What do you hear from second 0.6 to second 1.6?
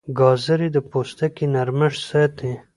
د پوستکي